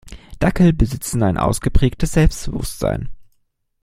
[0.39, 3.09] Dackel besitzen ein ausgeprägtes Selbstbewusstsein.